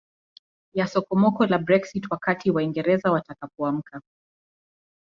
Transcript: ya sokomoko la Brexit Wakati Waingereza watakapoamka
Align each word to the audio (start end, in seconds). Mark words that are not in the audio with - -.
ya 0.75 0.87
sokomoko 0.87 1.45
la 1.45 1.57
Brexit 1.57 2.11
Wakati 2.11 2.51
Waingereza 2.51 3.11
watakapoamka 3.11 4.01